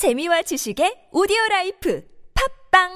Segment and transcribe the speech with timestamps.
[0.00, 2.00] 재미와 지식의 오디오 라이프
[2.72, 2.88] 팝빵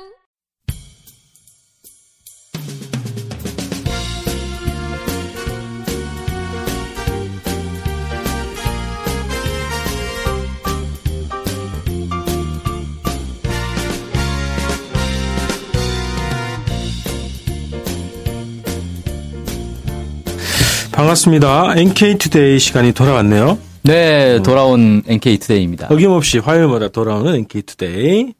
[20.92, 21.74] 반갑습니다.
[21.76, 23.58] NK투데이 시간이 돌아왔네요.
[23.86, 25.88] 네, 돌아온 NK 투데이입니다.
[25.90, 28.32] 어김없이 화요일마다 돌아오는 NK투데이.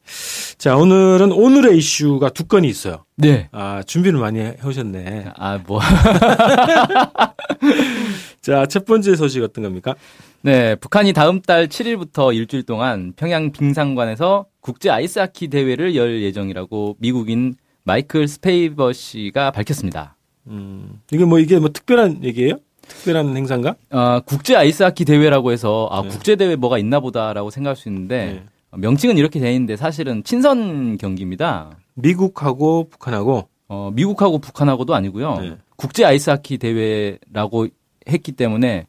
[0.57, 3.05] 자, 오늘은 오늘의 이슈가 두 건이 있어요.
[3.15, 3.47] 네.
[3.51, 5.33] 아, 준비를 많이 해 오셨네.
[5.35, 5.79] 아, 뭐.
[8.41, 9.93] 자, 첫 번째 소식 어떤 겁니까?
[10.41, 17.53] 네, 북한이 다음 달 7일부터 일주일 동안 평양 빙상관에서 국제 아이스하키 대회를 열 예정이라고 미국인
[17.83, 20.17] 마이클 스페이버 씨가 밝혔습니다.
[20.47, 22.57] 음, 이게 뭐, 이게 뭐 특별한 얘기예요?
[22.87, 23.75] 특별한 행사인가?
[23.89, 26.09] 아, 국제 아이스하키 대회라고 해서 아, 네.
[26.09, 28.43] 국제 대회 뭐가 있나 보다라고 생각할 수 있는데 네.
[28.71, 31.77] 어, 명칭은 이렇게 돼 있는데 사실은 친선 경기입니다.
[31.95, 35.39] 미국하고 북한하고 어, 미국하고 북한하고도 아니고요.
[35.39, 35.57] 네.
[35.75, 37.67] 국제 아이스하키 대회라고
[38.07, 38.87] 했기 때문에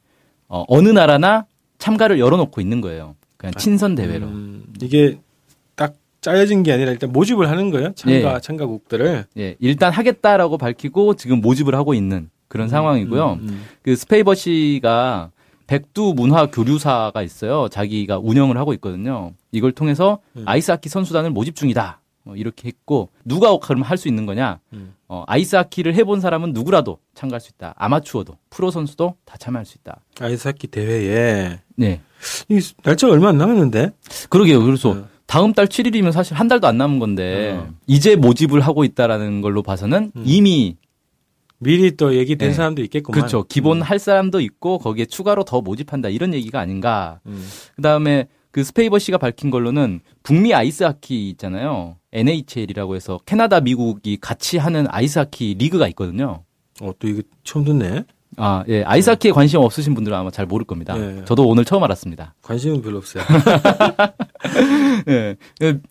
[0.48, 1.46] 어, 어느 나라나
[1.78, 3.16] 참가를 열어놓고 있는 거예요.
[3.36, 4.26] 그냥 친선 대회로.
[4.26, 5.18] 음, 이게
[5.74, 7.92] 딱 짜여진 게 아니라 일단 모집을 하는 거예요.
[7.94, 8.40] 참가, 예.
[8.40, 9.26] 참가국들을.
[9.38, 13.32] 예, 일단 하겠다라고 밝히고 지금 모집을 하고 있는 그런 상황이고요.
[13.34, 13.64] 음, 음.
[13.82, 15.30] 그 스페이버 씨가
[15.66, 17.68] 백두 문화 교류사가 있어요.
[17.68, 19.32] 자기가 운영을 하고 있거든요.
[19.50, 20.42] 이걸 통해서 음.
[20.46, 22.00] 아이스하키 선수단을 모집 중이다.
[22.24, 24.58] 뭐 이렇게 했고 누가 그럼 할 수 있는 거냐?
[24.72, 24.94] 음.
[25.08, 27.72] 어, 아이스하키를 해본 사람은 누구라도 참가할 수 있다.
[27.76, 30.00] 아마추어도 프로 선수도 다 참여할 수 있다.
[30.20, 31.60] 아이스하키 대회에.
[31.76, 32.00] 네,
[32.48, 33.90] 이 날짜가 얼마 안 남았는데?
[34.30, 34.64] 그러게요.
[34.64, 35.02] 그래서 네.
[35.26, 37.68] 다음 달 7일이면 사실 한 달도 안 남은 건데 어.
[37.86, 40.22] 이제 모집을 하고 있다라는 걸로 봐서는 음.
[40.24, 40.76] 이미
[41.58, 42.54] 미리 또 얘기된 네.
[42.54, 43.18] 사람도 있겠구만.
[43.18, 43.44] 그렇죠.
[43.44, 43.82] 기본 음.
[43.82, 47.20] 할 사람도 있고 거기에 추가로 더 모집한다 이런 얘기가 아닌가.
[47.26, 47.46] 음.
[47.76, 51.96] 그다음에 그 스페이버 씨가 밝힌 걸로는 북미 아이스하키 있잖아요.
[52.12, 56.44] NHL이라고 해서 캐나다, 미국이 같이 하는 아이스하키 리그가 있거든요.
[56.80, 58.04] 어, 또 이거 처음 듣네.
[58.36, 58.82] 아, 예.
[58.82, 60.94] 아이스하키에 관심 없으신 분들은 아마 잘 모를 겁니다.
[60.96, 61.22] 네.
[61.24, 62.34] 저도 오늘 처음 알았습니다.
[62.42, 63.24] 관심은 별로 없어요.
[65.08, 65.36] 예.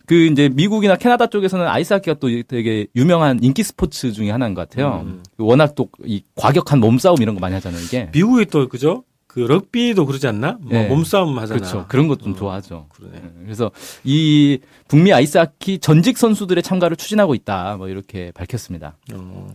[0.06, 5.04] 그 이제 미국이나 캐나다 쪽에서는 아이스하키가 또 되게 유명한 인기 스포츠 중에 하나인 것 같아요.
[5.06, 5.24] 음.
[5.38, 8.10] 워낙 또 이 과격한 몸싸움 이런 거 많이 하잖아요, 이게.
[8.14, 9.04] 미국이 또 그죠?
[9.28, 10.58] 그 럭비도 그러지 않나?
[10.62, 10.88] 뭐 네.
[10.88, 11.60] 몸싸움 하잖아.
[11.60, 11.86] 그렇죠.
[11.90, 12.88] 그런 것좀 어, 좋아하죠.
[12.94, 13.18] 그러네.
[13.18, 13.72] 예, 그래서
[14.04, 17.76] 이 북미 아이스하키 전직 선수들의 참가를 추진하고 있다.
[17.78, 18.96] 뭐 이렇게 밝혔습니다.
[19.14, 19.48] 어.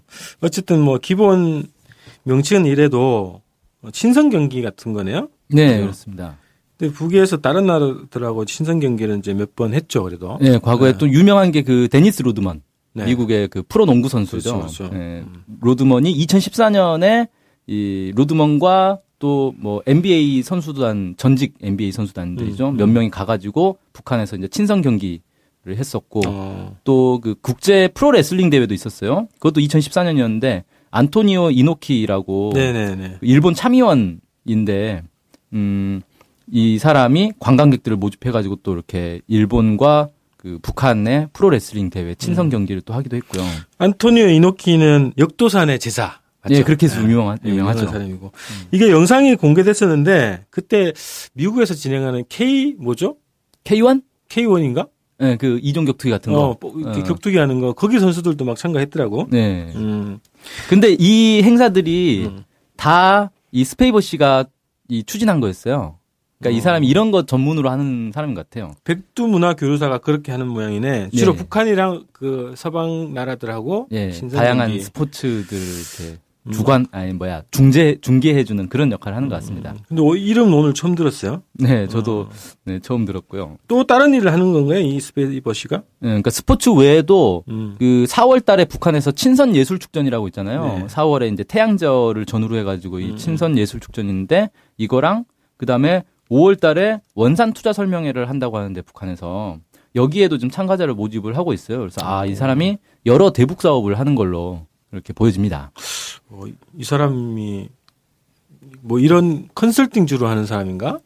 [0.43, 1.65] 어쨌든 뭐 기본
[2.25, 3.43] 명칭은 이래도
[3.93, 5.29] 친선 경기 같은 거네요.
[5.49, 5.81] 네?
[5.81, 6.37] 그렇습니다.
[6.79, 10.39] 근데 북에서 다른 나라들하고 친선 경기를 이제 몇 번 했죠, 그래도.
[10.41, 10.99] 네, 과거에 네.
[10.99, 12.63] 또 유명한 게 그 데니스 로드먼.
[12.93, 13.05] 네.
[13.05, 14.57] 미국의 그 프로 농구 선수죠.
[14.59, 14.95] 그렇죠, 그렇죠.
[14.97, 15.45] 네, 음.
[15.61, 17.29] 로드먼이 2014년에
[17.67, 22.69] 이 로드먼과 또 뭐 NBA 선수단 전직 NBA 선수단들이죠.
[22.71, 22.77] 음, 음.
[22.79, 25.21] 몇 명이 가가지고 북한에서 이제 친선 경기를
[25.69, 26.77] 했었고 어.
[26.85, 29.29] 또그 국제 프로 레슬링 대회도 있었어요.
[29.35, 33.19] 그것도 2014년이었는데 안토니오 이노키라고 네네네.
[33.23, 35.03] 일본 참의원인데
[35.53, 36.03] 음,
[36.51, 42.51] 이 사람이 관광객들을 모집해가지고 또 이렇게 일본과 그 북한의 프로 레슬링 대회 친선 음.
[42.51, 43.45] 경기를 또 하기도 했고요.
[43.79, 46.21] 안토니오 이노키는 역도산의 제자.
[46.43, 46.55] 맞죠?
[46.55, 47.81] 예, 그렇게 해서 유명한 예, 유명하죠.
[47.81, 48.33] 유명한 사람이고.
[48.73, 50.93] 이게 영상이 공개됐었는데 그때
[51.35, 53.17] 미국에서 진행하는 K 뭐죠?
[53.65, 54.03] K1?
[54.31, 54.89] K1인가?
[55.23, 56.41] 예, 그 이종 격투기 같은 거.
[56.51, 57.03] 어, 뭐 어.
[57.03, 59.29] 격투기 하는 거 거기 선수들도 막 참가했더라고.
[59.31, 59.73] 네.
[59.75, 60.19] 음.
[60.69, 62.45] 근데 이 행사들이 음.
[62.77, 64.47] 다 이 스페이버 씨가
[64.89, 65.99] 이 추진한 거였어요.
[66.39, 66.63] 그러니까 이 어.
[66.63, 68.75] 사람이 이런 것 전문으로 하는 사람인 것 같아요.
[68.85, 71.11] 백두 문화 교류사가 그렇게 하는 모양이네.
[71.11, 71.39] 주로 네.
[71.39, 74.81] 북한이랑 그 서방 나라들하고 예, 친선 다양한.
[74.81, 76.30] 스포츠들 이렇게 음.
[76.51, 79.75] 주관 아니 뭐야 중재 중개해주는 그런 역할을 하는 것 같습니다.
[79.89, 81.43] 근데 오- 이름 오늘 처음 들었어요.
[81.55, 82.29] 네, 저도 어.
[82.65, 83.59] 네, 처음 들었고요.
[83.69, 85.77] 또 다른 일을 하는 건가요, 이 스페이버 씨가?
[85.77, 87.77] 예, 그러니까 스포츠 외에도 음.
[87.79, 90.79] 그 4월 달에 북한에서 친선 예술 축전이라고 있잖아요.
[90.79, 90.87] 네.
[90.87, 93.17] 4월에 이제 태양절을 전후로 해가지고 이 음.
[93.17, 95.25] 친선 예술 축전인데 이거랑
[95.57, 99.59] 그 다음에 5월 달에 원산 투자 설명회를 한다고 하는데 북한에서
[99.97, 101.79] 여기에도 좀 참가자를 모집을 하고 있어요.
[101.81, 105.73] 그래서 아, 이 사람이 여러 대북 사업을 하는 걸로 이렇게 보여집니다.
[106.31, 106.45] 어,
[106.77, 107.69] 이 사람이
[108.83, 110.99] 뭐 이런 컨설팅 주로 하는 사람인가?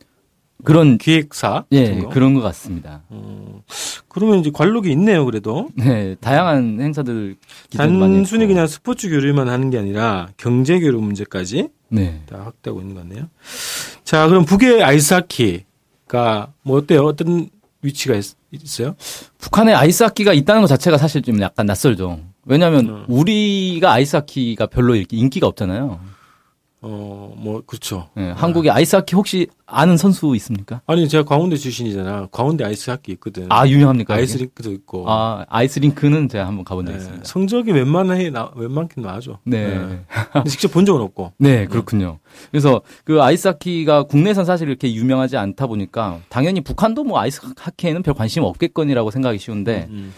[0.63, 1.65] 그런 기획사?
[1.73, 2.09] 예, 거?
[2.09, 3.03] 그런 것 같습니다.
[3.11, 3.61] 음,
[4.09, 5.69] 그러면 이제 관록이 있네요, 그래도.
[5.75, 7.37] 네, 다양한 행사들
[7.77, 8.47] 단순히.
[8.47, 12.23] 그냥 스포츠 교류만 하는 게 아니라 경제 교류 문제까지 네.
[12.27, 13.29] 다 확대하고 있는 것 같네요.
[14.05, 17.03] 자, 그럼 북의 아이스하키가 뭐 어때요?
[17.05, 17.51] 어떤
[17.83, 18.95] 위치가 있, 있어요?
[19.39, 22.21] 북한에 아이스하키가 있다는 것 자체가 사실 좀 약간 낯설죠.
[22.47, 23.05] 왜냐하면 음.
[23.09, 26.01] 우리가 아이스하키가 별로 이렇게 인기가 없잖아요.
[26.87, 28.11] 어, 뭐, 그렇죠.
[28.19, 30.83] 예, 한국의 아이스하키 혹시 아는 선수 있습니까?
[30.87, 32.29] 아니, 제가 광운대 출신이잖아.
[32.31, 33.47] 광운대 아이스하키 있거든.
[33.49, 34.13] 아 유명합니까?
[34.13, 35.11] 아이스링크도 있고.
[35.11, 37.25] 아 아이스링크는 제가 한번 가본 적 네, 있습니다.
[37.25, 39.39] 성적이 웬만해, 나, 웬만큼 나죠.
[39.45, 40.05] 네.
[40.35, 41.33] 근데 직접 본 적은 없고.
[41.39, 42.19] 네, 그렇군요.
[42.51, 48.43] 그래서 그 아이스하키가 국내에선 사실 이렇게 유명하지 않다 보니까 당연히 북한도 뭐 아이스하키에는 별 관심
[48.43, 50.13] 없겠거니라고 생각이 쉬운데 음.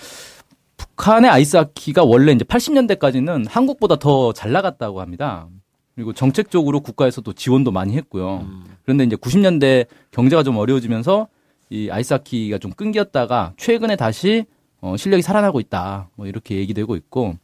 [0.96, 5.46] 북한의 아이스하키가 원래 이제 80년대까지는 한국보다 더 잘 나갔다고 합니다.
[5.94, 8.40] 그리고 정책적으로 국가에서도 지원도 많이 했고요.
[8.42, 8.64] 음.
[8.82, 11.28] 그런데 이제 90년대 경제가 좀 어려워지면서
[11.70, 14.44] 이 아이스하키가 좀 끊겼다가 최근에 다시
[14.80, 16.10] 어, 실력이 살아나고 있다.
[16.16, 17.34] 뭐 이렇게 얘기되고 있고,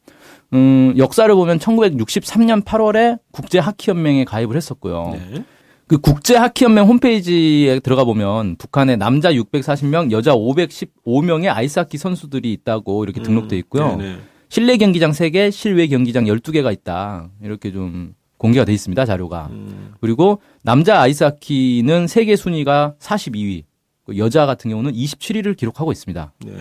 [0.53, 5.13] 음, 역사를 보면 1963년 8월에 국제하키연맹에 가입을 했었고요.
[5.13, 5.45] 네.
[5.87, 13.23] 그 국제 하키연맹 홈페이지에 들어가 보면 북한에 남자 640명, 여자 515명의 아이스하키 선수들이 있다고 이렇게
[13.23, 13.94] 등록돼 있고요.
[14.00, 14.23] 음.
[14.49, 17.31] 실내 경기장 3개, 실외 경기장 12개가 있다.
[17.43, 19.49] 이렇게 좀 공개가 돼 있습니다, 자료가.
[19.50, 23.64] 음, 그리고 남자 아이스하키는 세계 순위가 42위,
[24.05, 26.32] 그 여자 같은 경우는 27위를 기록하고 있습니다.
[26.44, 26.52] 네.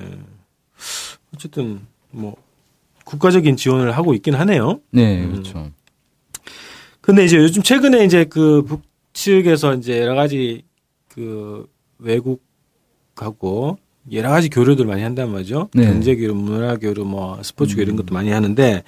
[1.33, 1.81] 어쨌든,
[2.11, 2.35] 뭐,
[3.03, 4.79] 국가적인 지원을 하고 있긴 하네요.
[4.91, 5.31] 네, 음.
[5.31, 5.71] 그렇죠.
[7.01, 8.83] 근데 이제 요즘 최근에 이제 그 북
[9.25, 10.63] 측에서 이제 여러 가지
[11.07, 11.67] 그
[11.99, 13.77] 외국하고
[14.11, 15.69] 여러 가지 교류들 많이 한단 말이죠.
[15.75, 15.85] 네.
[15.85, 17.97] 경제 교류, 문화 교류, 뭐 스포츠 교류 이런 음.
[17.97, 18.83] 것도 많이 하는데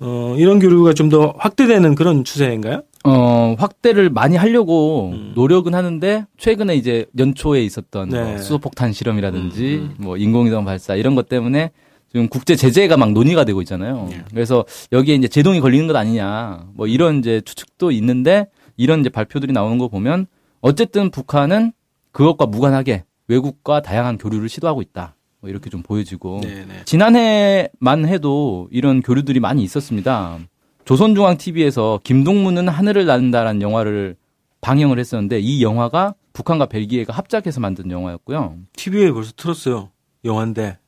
[0.00, 2.82] 어 이런 교류가 좀 더 확대되는 그런 추세인가요?
[3.04, 5.32] 어, 확대를 많이 하려고 음.
[5.36, 8.20] 노력은 하는데 최근에 이제 연초에 있었던 네.
[8.22, 11.70] 뭐 수소폭탄 실험이라든지 음, 뭐 인공위성 발사 이런 것 때문에
[12.10, 14.08] 지금 국제 제재가 막 논의가 되고 있잖아요.
[14.12, 14.22] 예.
[14.30, 18.46] 그래서 여기에 이제 제동이 걸리는 것 아니냐 뭐 이런 이제 추측도 있는데
[18.82, 20.26] 이런 이제 발표들이 나오는 거 보면
[20.60, 21.72] 어쨌든 북한은
[22.10, 25.14] 그것과 무관하게 외국과 다양한 교류를 시도하고 있다.
[25.40, 26.82] 뭐 이렇게 좀 보여지고 네, 네.
[26.84, 30.38] 지난해만 해도 이런 교류들이 많이 있었습니다.
[30.84, 34.16] 조선중앙TV에서 김동문은 하늘을 날는다라는 영화를
[34.60, 38.56] 방영을 했었는데 이 영화가 북한과 벨기에가 합작해서 만든 영화였고요.
[38.74, 39.90] TV에 벌써 틀었어요.
[40.24, 40.78] 영화인데.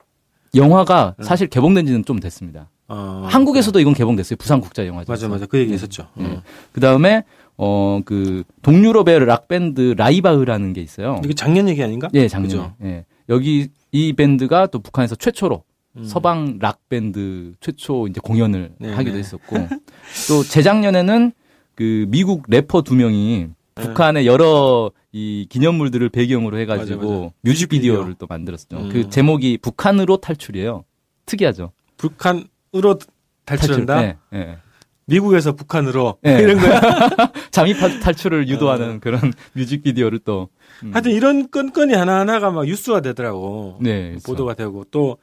[0.57, 1.25] 영화가 네.
[1.25, 2.71] 사실 개봉된 지는 좀 됐습니다.
[2.87, 4.37] 어, 한국에서도 이건 개봉됐어요.
[4.37, 5.11] 부산국제영화제.
[5.11, 5.75] 맞아 맞아 그 얘기 네.
[5.75, 6.09] 했었죠.
[6.15, 6.27] 네.
[6.27, 6.43] 어.
[6.73, 7.25] 그 다음에
[7.57, 11.21] 어 그 동유럽의 락 밴드 라이바흐라는 게 있어요.
[11.25, 12.09] 이게 작년 얘기 아닌가?
[12.15, 12.53] 예, 작년에.
[12.55, 12.75] 그죠?
[12.83, 13.05] 예.
[13.29, 15.63] 여기 이 밴드가 또 북한에서 최초로
[15.97, 16.05] 음.
[16.05, 19.19] 서방 락 밴드 최초 이제 공연을 네, 하기도 네.
[19.21, 19.57] 했었고
[20.29, 21.33] 또 재작년에는
[21.77, 27.07] 그 미국 래퍼 두 명이 북한의 여러 이 기념물들을 배경으로 해가지고 네.
[27.07, 27.31] 맞아, 맞아.
[27.43, 28.77] 뮤직비디오를 또 만들었죠.
[28.77, 28.89] 음.
[28.91, 30.85] 그 제목이 북한으로 탈출이에요.
[31.27, 31.71] 특이하죠.
[31.97, 32.99] 북한으로
[33.45, 34.01] 탈출한다.
[34.01, 34.57] 네, 네.
[35.07, 36.39] 미국에서 북한으로 네.
[36.43, 36.81] 이런 거야.
[37.51, 38.99] 잠입 탈출을 유도하는 어.
[39.01, 40.49] 그런 뮤직비디오를 또
[40.83, 40.93] 음.
[40.93, 43.79] 하여튼 이런 건건이 하나 하나가 막 뉴스가 되더라고.
[43.81, 44.27] 네, 그렇죠.
[44.27, 45.19] 보도가 되고 또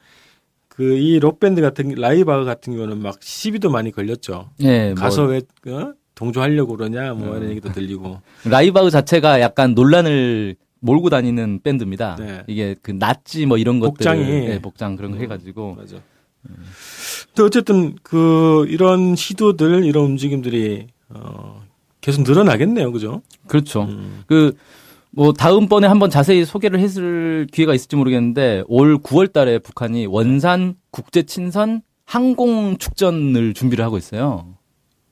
[0.81, 4.49] 그 이 록밴드 같은 라이바흐 같은 경우는 막 시비도 많이 걸렸죠.
[4.57, 5.93] 네, 뭐 가서 왜 어?
[6.15, 7.37] 동조하려고 그러냐 뭐 음.
[7.37, 8.21] 이런 얘기도 들리고.
[8.45, 12.15] 라이바흐 자체가 약간 논란을 몰고 다니는 밴드입니다.
[12.19, 12.43] 네.
[12.47, 14.23] 이게 그 나치 뭐 이런 것들 복장이.
[14.23, 15.97] 네, 복장 그런 거 음, 해가지고 맞아.
[16.43, 21.61] 근데 어쨌든 그 이런 시도들 이런 움직임들이 어
[22.01, 23.21] 계속 늘어나겠네요, 그죠?
[23.47, 23.83] 그렇죠.
[23.83, 24.23] 음.
[24.27, 31.23] 그뭐 다음번에 한번 자세히 소개를 했을 기회가 있을지 모르겠는데 올 9월 달에 북한이 원산 국제
[31.23, 34.55] 친선 항공 축전을 준비를 하고 있어요.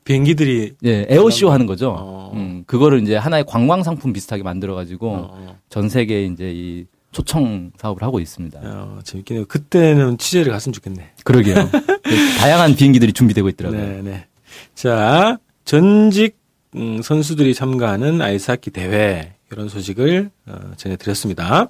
[0.04, 1.96] 비행기들이 예, 에어쇼 하는 거죠.
[1.96, 2.32] 어.
[2.34, 7.72] 음, 그거를 이제 하나의 관광 상품 비슷하게 만들어 가지고 어, 전 세계에 이제 이 초청
[7.78, 8.60] 사업을 하고 있습니다.
[8.64, 9.46] 어, 재밌겠네요.
[9.46, 11.12] 그때는 취재를 갔으면 좋겠네.
[11.24, 11.56] 그러게요.
[12.40, 13.82] 다양한 비행기들이 준비되고 있더라고요.
[13.82, 14.28] 네, 네.
[14.76, 16.38] 자, 전직
[16.76, 21.70] 음, 선수들이 참가하는 아이스하키 대회 이런 소식을 어, 전해드렸습니다.